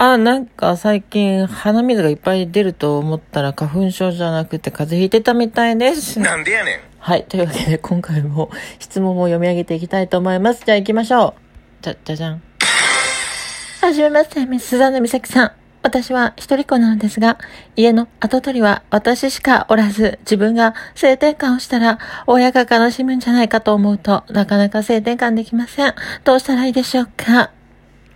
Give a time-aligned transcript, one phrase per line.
[0.00, 6.20] あ、なんか最近鼻水がいっぱい出ると思ったら花粉症じゃなくて風邪ひいてたみたいです。
[6.20, 6.80] なんでやねん。
[7.00, 7.24] はい。
[7.24, 8.48] というわけで今回も
[8.78, 10.62] 質問を読み上げていきたいと思います。
[10.64, 11.82] じゃあ行きましょう。
[11.82, 12.42] じゃ、じゃじゃん。
[13.80, 15.52] はじめまして、ミス・スザンヌ・ミサキさん。
[15.82, 17.38] 私は一人っ子なのですが、
[17.74, 25.94] 家の跡取りは私しかおらず、自分が性転換をしたら、親が悲しむんじゃないかと思うと、なかなか性転換できません。
[26.22, 27.50] どうしたらいいでしょうか？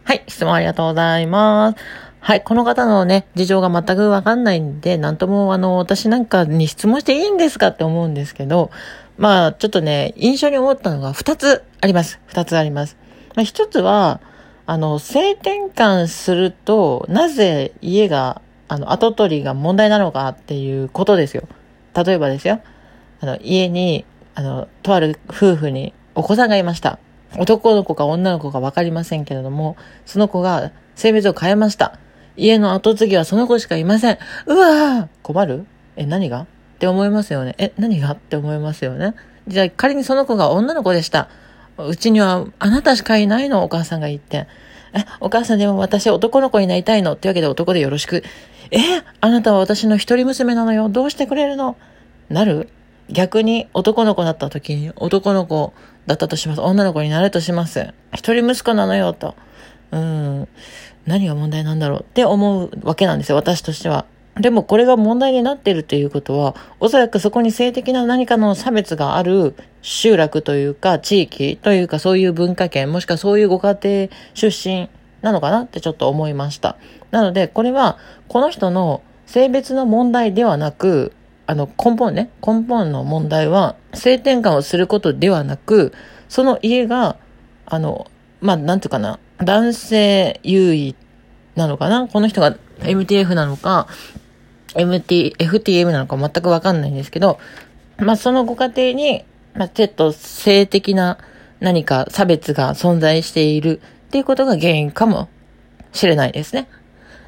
[0.05, 1.79] はい、質問ありがとうございます。
[2.19, 8.70] はい、この方のね、事情が全くわかんないんで、なんとも、あの、私なんかに質問していいんですかって思うんですけど、
[9.16, 12.20] まあ、ちょっとね、印象に思ったのが2つあります。
[12.30, 12.97] 2つあります。
[13.37, 14.20] まあ、1つは、
[14.66, 21.45] あの、性転換すると、なぜ家が、あの、跡取りが問題なのかっていうことですよ。
[21.95, 22.61] 例えばですよ。
[23.20, 26.98] あの、家に、あの、とある夫婦にお子さんがいました。
[27.38, 31.98] 男の子か女の子か分かりませんけれども、その子が性別を変えました。
[32.36, 34.19] 家の後継ぎはその子しかいません。
[34.47, 35.66] うわー困る？
[35.97, 36.42] え、何が？
[36.42, 36.47] っ
[36.78, 37.55] て思いますよね。
[37.58, 38.12] え、何が？
[38.12, 39.14] って思いますよね。
[39.48, 41.28] じゃあ仮にその子が女の子でした。
[41.78, 43.64] うちにはあなたしかいないの？
[43.64, 44.47] お母さんが言って。
[44.94, 47.14] え、お母さんでも私男の子になりたいの？
[47.14, 48.22] ってわけで男でよろしく。
[48.70, 48.78] え、
[49.20, 50.88] あなたは私の一人娘なのよ？
[50.88, 51.77] どうしてくれるの？
[52.28, 52.69] なる？
[53.12, 55.72] 逆に男の子だった時に男の子
[56.06, 56.60] だったとします。
[56.60, 57.92] 女の子になるとします。
[58.14, 59.34] 一人息子なのよ、と。
[59.92, 60.48] うん。
[61.06, 64.06] 何が問題なんだろうって思うわけなんですよ、私としては。
[64.41, 74.88] でもこれが問題になってるっていうことは、おそらくそこに性的な何かの差別がある集落というか、地域というか、そういう文化圏、もしくはそういうご家庭出身
[75.20, 76.76] なのかなってちょっと思いました。
[77.10, 81.12] なので、これは、この人の性別の問題ではなく、
[81.46, 85.92] あの、根本ね、根本の問題は、性転換をすることではなく、
[86.28, 87.16] その家が、
[87.66, 88.06] あの、
[88.40, 90.94] まあ、なんていうかな、男性優位
[91.56, 93.88] なのかなこの人が MTF なのか、
[94.74, 97.38] MT、FTM なのか全くわかんないんですけど、
[97.98, 101.19] まあ、そのご家庭に、まあ、ちょっと性的な
[101.60, 105.28] 何か差別が存在しているっていうことが原因かも
[105.92, 106.69] しれないですね。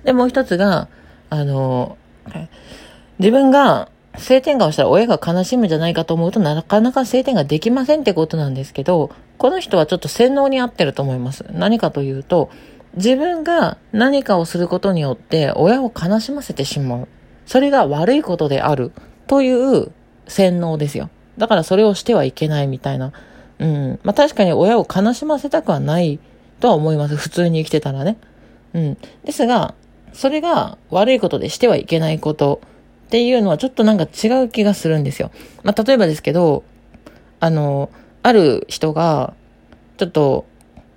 [0.04, 0.88] で、もう一つが、
[1.30, 1.98] あの、
[3.18, 11.44] 自分が性転換をしたら親が悲しむんじゃないかと思うとなかなか性転換できませんってことなんですけど、この人はちょっと洗脳に合ってると思います。
[11.50, 12.50] 何かというと、
[12.96, 17.08] 自分が何かをすることによって親を悲しませてしまう。
[17.46, 18.92] それが悪いことである
[19.26, 19.90] という
[20.28, 21.10] 洗脳ですよ。
[21.36, 23.12] だからそれをしてはいけないみたいな。
[23.58, 24.00] うん。
[24.04, 26.20] まあ確かに親を悲しませたくはない
[26.60, 27.16] とは思います。
[27.16, 28.16] 普通に生きてたらね。
[28.74, 28.98] うん。
[29.24, 29.74] ですが、
[30.12, 32.60] それが悪いことでしてはいけないこと
[33.14, 35.30] っていうのはちょっとなんか違う気がするんですよ。
[35.62, 36.64] まあ例えばですけど、
[37.38, 37.88] あの、
[38.24, 39.34] ある人が、
[39.98, 40.46] ちょっと、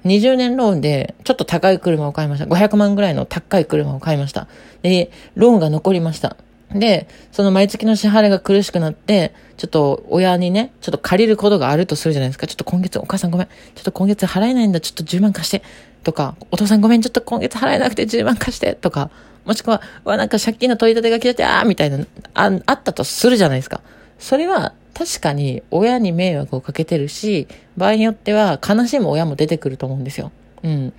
[0.03, 2.45] 20年ローンで、ちょっと高い車を買いました。
[2.45, 4.47] 500万ぐらいの高い車を買いました。
[4.81, 6.37] で、ローンが残りました。
[6.71, 12.47] で、その毎月の支払いが苦しくなって、ちょっと親にね、ちょっと借りることがあるとするじゃないですか。
[12.47, 13.47] ちょっと今月、お母さんごめん。
[13.47, 14.79] ちょっと今月払えないんだ。
[14.79, 15.61] ちょっと10万貸して。
[16.03, 17.01] とか、お父さんごめん。
[17.03, 18.73] ちょっと今月払えなくて10万貸して。
[18.73, 19.11] とか、
[19.47, 23.79] もしくは、わ、なんか借金の取り立てが来てて、あーみたいな、あ、あったとするじゃないですか。
[24.19, 27.47] それは、確かに親に迷惑をかけてるし、
[27.77, 30.31] 場合によっては悲しむ親も出てくると思うんですよ。
[30.63, 30.93] うん。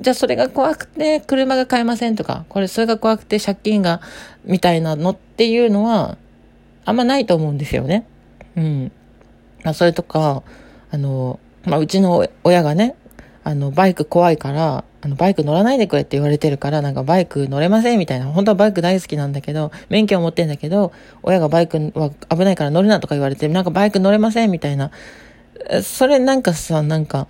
[0.00, 4.02] じゃあそれが怖くて車が買えませんとか、これそれが怖くて借金が、
[4.44, 6.18] みたいなのっていうのは、
[6.84, 8.06] あんまないと思うんですよね。
[8.56, 8.92] うん。
[9.62, 10.42] まあそれとか、
[10.90, 12.96] あの、まあうちの親がね、
[13.44, 18.26] あの、バイク怖いから、あの、バイク乗らないでくれって言われてるから、なんかバイク乗れませんみたいな。
[18.26, 24.90] 本当はバイク大好きなんだけど、免許を持ってんだけど、親がバイクは危ないから乗るなとか言われて、なんかバイク乗れませんみたいな。
[25.82, 27.28] それなんかさ、なんか、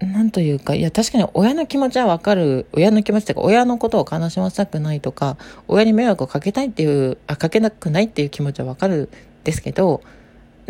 [0.00, 2.66] なんというか、いや、確かに親の気持ちはわかる。
[2.72, 9.08] 親の気持ちというか、親のことを悲しませたくないとか、親に迷惑をかけたいっていう、あ、かけなくないっていう気持ちはわかるん
[9.44, 10.02] ですけど、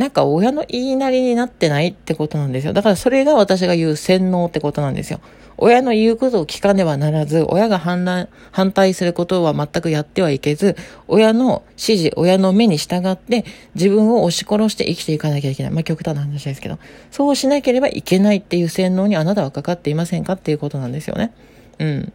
[0.01, 2.73] なんか親の言いなりになってないってことなんですよ。
[2.73, 5.21] だからそれが私が言う洗脳ってことなんですよ。
[5.59, 10.75] 親の言うことを聞かねばならず、親が反乱反対することは全くやってはいけず、
[11.07, 13.45] 親の指示、親の目に従って
[13.75, 15.73] 自分を押し殺して生きていかなきゃいけない。
[15.73, 16.79] まあ極端な話ですけど。
[17.11, 21.35] そうしなければいけないっていう洗脳にあなたはかかっていませんかっていうことなんですよね。
[21.79, 22.13] うん。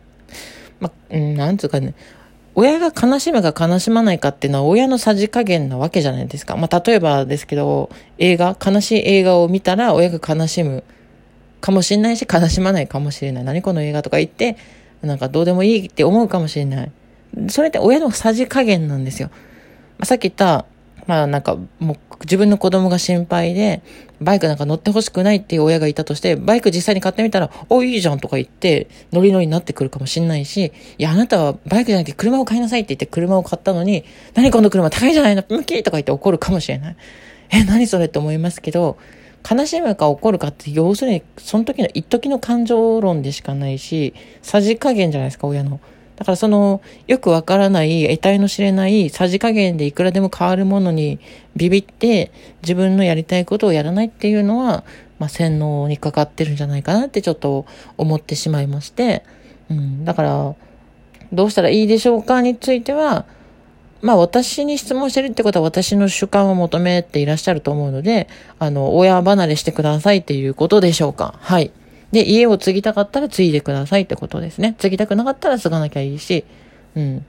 [0.79, 1.93] まあ、うん、なんつうかね。
[2.55, 6.55] 親が悲しむか悲しまないかっていうのは親のさじ加減なわけじゃないですか。
[6.55, 10.85] まあ、例えばですけど、映画、悲しい映画を見たら親が悲しむ
[11.59, 13.43] かもしれないし、悲しまないかもしれない。
[13.43, 14.55] 何この映画とか言って、
[15.01, 16.91] なんかどうでもいいって思うかもしれない。
[17.49, 19.29] それって親のさじ加減なんですよ。
[19.97, 20.65] まあ、さっき言った、
[21.07, 23.81] まあなんかもう自分の子供が心配で、
[24.21, 35.43] バイクなんか乗ってほしくないっていう親がいたとして、バイク実際に買ってみたら、お、いいじゃんとか言って、ノリノリになってくるかもしんないし、いや、あなたはバイクじゃなくて車を買いなさいって言って車を買ったのに、何この車高いじゃないの？
[35.49, 36.95] ムキとか言って怒るかもしれない。
[37.51, 38.97] え、何それって思いますけど、
[39.47, 45.79] 悲しむか怒るかって、要するに、その時の一時の感情論でしかないし、さじ加減じゃないですか、親の。
[46.15, 51.19] だからその、よくわからない、得体の知れないさじ加減でいくらでも変わるものに
[51.55, 52.31] ビビって、
[52.61, 54.83] 自分のやりたいことをやらないっていうのは、
[55.19, 57.65] まあ、洗脳にかかってるんじゃないかなってちょっと
[57.97, 59.23] 思ってしまいまして、
[59.69, 60.55] うん、だから、
[61.33, 63.25] どうしたらいいでしょうかについては、
[64.01, 68.27] まあ私に質問してるってことは私の主観を求めていらっしゃると思うので、
[68.59, 71.35] あの、親離れしてくださいっていうことでしょうか。
[71.41, 71.71] はい。
[72.11, 74.75] で、家を継ぎたかったら継いでくださいってことですね。
[74.77, 76.45] 継ぎたくなかったら継がなきゃいいし、
[76.95, 77.25] うん。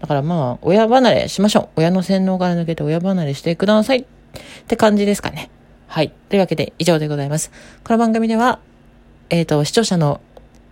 [0.00, 1.80] だからまあ、親離れしましょう。
[1.80, 4.04] 親の洗脳から抜けて親離れしてくださいっ
[4.66, 5.50] て感じですかね。
[5.86, 6.12] はい。
[6.28, 7.50] というわけで以上でございます。
[7.84, 8.58] この番組では、
[9.30, 10.20] えっ、ー、と、視聴者の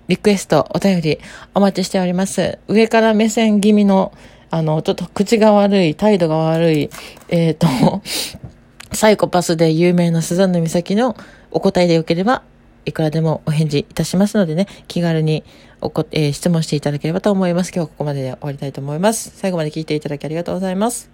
[0.09, 1.19] リクエスト、お便り
[1.55, 2.59] お待ちしております。
[2.69, 4.13] 上から目線気味の、
[4.51, 6.91] あの、ちょっと口が悪い、態度が悪い、
[7.31, 8.03] えっ、ー、と、
[8.93, 11.17] サイコパスで有名なスザンヌ美咲の
[11.51, 12.43] お答えでよければ
[12.85, 15.45] いくらでもお返事いたしますのでね、気軽に
[15.81, 17.69] おこ、えー、質問していただければと思います。
[17.69, 19.31] 今日はここまでで終わりたいと思います。
[19.37, 21.14] 最後まで聞いていただきありがとうございます。